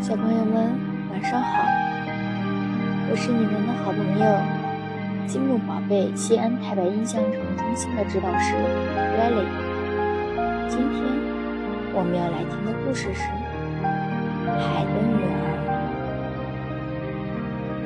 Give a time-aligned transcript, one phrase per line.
[0.00, 0.72] 小朋友们，
[1.12, 1.62] 晚上好！
[3.10, 4.24] 我是你们的好朋友
[5.26, 8.54] 积木宝贝西安太白印象城中心的指导师
[8.96, 9.44] Riley。
[10.70, 11.04] 今天
[11.92, 13.20] 我们要来听的故事是
[14.56, 15.36] 《海的女儿》。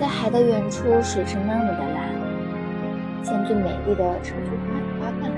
[0.00, 2.08] 在海的远处，水是那么的蓝，
[3.22, 5.30] 像最美丽的橙菊花的花瓣，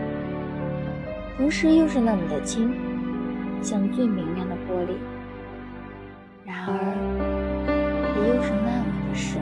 [1.36, 2.72] 同时又是那么的清，
[3.60, 4.94] 像最明亮的玻璃。
[6.44, 6.72] 然而，
[8.16, 9.40] 也又是那么的深，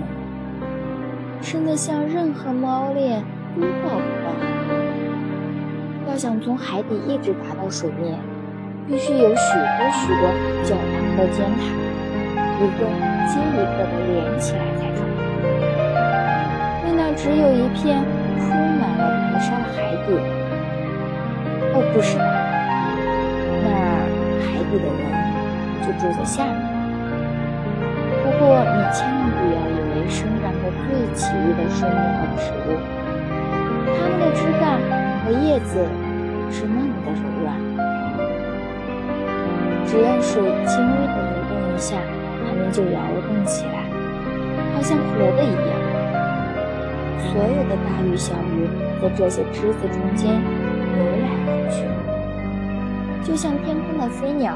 [1.40, 3.22] 深的像任何猫链
[3.54, 4.26] 都到不到。
[6.10, 8.18] 要想从海底一直达到水面，
[8.86, 10.22] 必须有许多许多
[10.64, 11.62] 较长的尖塔，
[12.58, 12.84] 一个
[13.26, 14.98] 接一个的连起来才成。
[16.84, 18.02] 为那只有一片
[18.38, 19.76] 铺满了白沙的海
[20.06, 20.08] 底。
[21.74, 22.18] 哦，不是，
[23.62, 23.66] 那
[24.42, 25.00] 海底的人
[25.82, 26.77] 就住在下面。
[28.28, 32.76] 不过，你千万不要以为生长着最奇异的树木和植物，
[33.96, 34.76] 它们的枝干
[35.24, 35.88] 和叶子
[36.50, 37.56] 是那么的柔软，
[39.86, 41.96] 只要水轻微的流动一下，
[42.44, 43.88] 它们就摇动起来，
[44.74, 45.72] 好像活的一样。
[47.32, 48.68] 所有的大鱼小鱼
[49.00, 51.76] 在这些枝子中间游来游去，
[53.24, 54.54] 就像天空的飞鸟。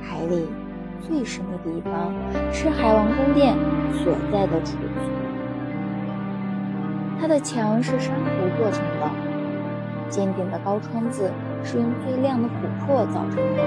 [0.00, 0.48] 海里。
[1.06, 2.12] 最深的地方
[2.52, 3.56] 是海王宫殿
[3.92, 5.02] 所在的处所，
[7.20, 9.10] 它的墙是珊瑚做成的，
[10.08, 11.30] 尖顶的高窗子
[11.64, 12.50] 是用最亮的琥
[12.84, 13.62] 珀造成的，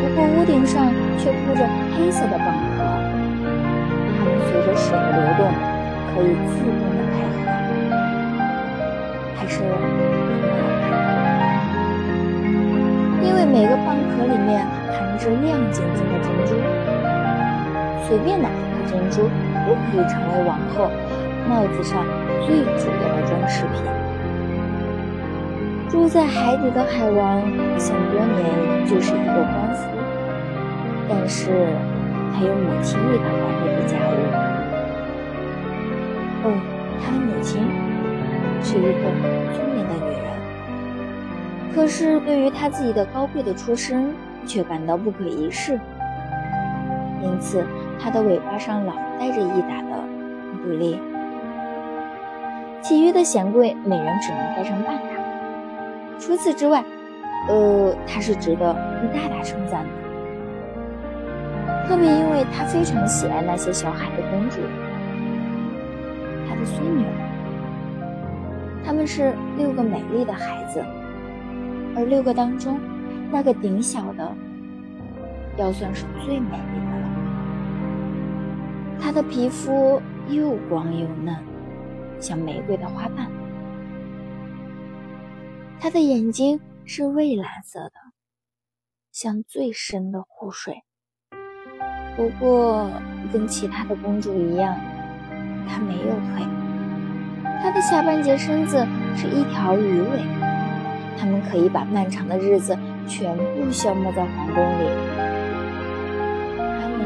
[0.00, 2.40] 不过屋顶上却铺着黑色的蚌
[2.76, 2.84] 壳，
[4.18, 5.40] 它们随着水的流动
[6.14, 7.01] 可以自动的
[15.22, 16.50] 是亮晶晶的珍珠，
[18.04, 19.22] 随便哪一颗珍珠
[19.64, 20.90] 都可以成为王后
[21.48, 22.04] 帽子上
[22.44, 23.84] 最主要的装饰品。
[25.88, 27.40] 住在海底的海王
[27.78, 29.86] 想多年就是一个官夫，
[31.08, 31.68] 但是
[32.34, 34.18] 他有母亲为他管理的家务。
[36.42, 36.50] 哦，
[37.00, 37.62] 他的母亲
[38.60, 38.88] 是一个
[39.54, 40.26] 聪明的女人，
[41.72, 44.12] 可是对于他自己的高贵的出身。
[44.46, 45.78] 却感到不可一世，
[47.22, 47.64] 因此
[48.00, 50.02] 它的尾巴上老带着一打的
[50.62, 50.98] 布裂。
[52.80, 56.18] 其余的显贵每人只能带上半打。
[56.18, 56.84] 除此之外，
[57.48, 58.72] 呃，它是值得
[59.12, 59.88] 大大称赞的。
[61.88, 64.60] 特别因为他非常喜爱那些小海的公主，
[66.48, 67.04] 他的孙女，
[68.84, 70.82] 他们是六个美丽的孩子，
[71.96, 72.78] 而六个当中。
[73.32, 74.36] 那个顶小的，
[75.56, 77.08] 要算是最美丽的了。
[79.00, 81.34] 她的皮肤又光又嫩，
[82.20, 83.26] 像玫瑰的花瓣。
[85.80, 87.94] 她的眼睛是蔚蓝色的，
[89.10, 90.82] 像最深的湖水。
[92.14, 92.90] 不过，
[93.32, 94.76] 跟其他的公主一样，
[95.66, 96.46] 她没有腿。
[97.62, 100.22] 她的下半截身子是一条鱼尾。
[101.18, 102.76] 他们可以把漫长的日子。
[103.06, 104.86] 全部消磨在皇宫里。
[106.56, 107.00] 他们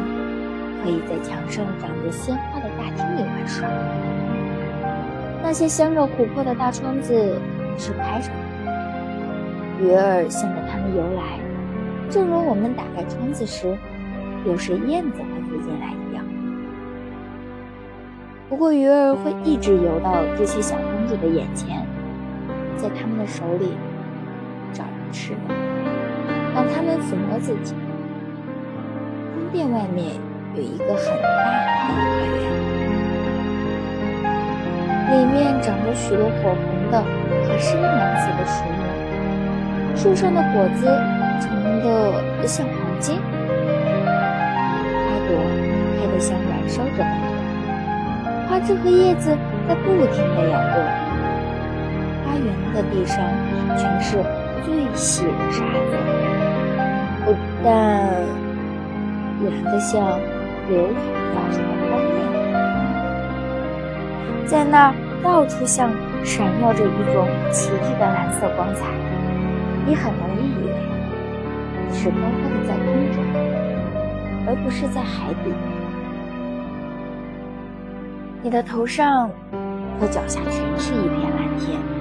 [0.82, 3.68] 可以在墙上长着鲜花的大厅里玩耍。
[5.42, 7.38] 那些镶着琥珀的大窗子
[7.78, 8.34] 是开着的，
[9.80, 11.38] 鱼儿向着他们游来，
[12.10, 13.76] 正如我们打开窗子时，
[14.44, 16.24] 有时燕子会飞进来一样。
[18.48, 21.86] 不过，鱼儿会一直游到这些小公主的眼前，
[22.76, 23.76] 在他们的手里
[24.72, 25.54] 找人吃的。
[26.56, 27.74] 让他们抚摸自己。
[29.34, 30.06] 宫殿外面
[30.54, 31.92] 有一个很大的花
[35.12, 36.98] 园，里面长着许多火红的
[37.44, 38.80] 和深蓝色的树木，
[39.94, 40.86] 树上的果子
[41.42, 41.44] 成
[41.84, 43.20] 的像黄金，花
[45.28, 45.36] 朵
[46.00, 47.06] 开得像燃烧着的火，
[48.48, 49.36] 花枝和叶子
[49.68, 50.82] 在不停地摇动。
[52.24, 53.22] 花园的地上
[53.76, 54.16] 全是
[54.64, 55.96] 最细的沙子。
[57.24, 57.68] 不但
[59.42, 60.00] 蓝得像
[60.68, 60.94] 硫磺
[61.34, 62.16] 发出的光亮，
[64.46, 64.94] 在那儿
[65.24, 65.90] 到处像
[66.24, 68.86] 闪耀着一种奇异的蓝色光彩。
[69.84, 70.72] 你很容易以为
[71.92, 73.16] 是高高的在空中，
[74.46, 75.52] 而不是在海底。
[78.40, 79.28] 你的头上
[79.98, 81.95] 和脚下全是一片蓝天。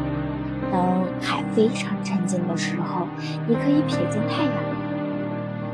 [0.75, 3.07] 当海非常沉静的时候，
[3.47, 4.53] 你可以瞥见太阳。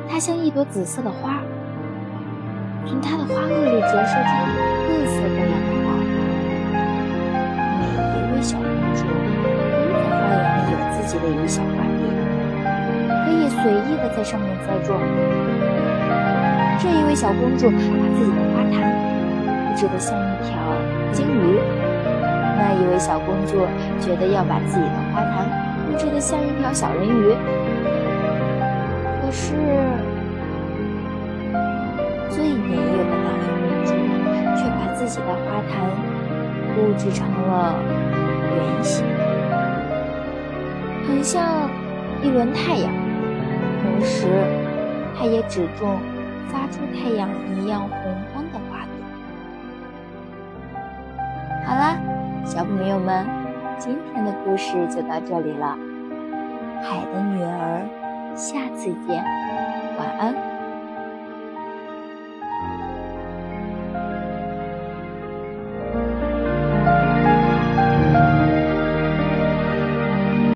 [0.08, 1.42] 它像一朵紫色的花，
[2.86, 4.30] 从它的花萼里折射出
[4.86, 5.98] 各色各样的花。
[7.80, 7.84] 每
[8.14, 12.06] 一位小公主都在花园里有自己的一个小花地，
[13.26, 14.96] 可以随意的在上面栽种。
[16.78, 18.86] 这一位小公主把自己的花坛
[19.66, 20.54] 布置得像一条
[21.12, 21.58] 金鱼，
[22.62, 23.66] 那一位小公主
[24.00, 25.50] 觉得要把自己的花坛
[25.88, 27.36] 布置得像一条小人鱼。
[29.20, 29.56] 可是，
[32.30, 33.90] 最年幼的那位公主
[34.56, 35.90] 却把自己的花坛
[36.76, 37.74] 布置成了
[38.56, 39.04] 圆形，
[41.08, 41.68] 很像
[42.22, 42.94] 一轮太阳。
[43.82, 44.28] 同时，
[45.18, 46.00] 她也只种
[46.50, 48.60] 发出太阳一样红光的
[52.54, 53.26] 小朋友们，
[53.80, 55.74] 今天的故事就到这里了。
[56.84, 57.88] 海的女儿。
[58.36, 59.24] 下次见，
[59.98, 60.51] 晚安。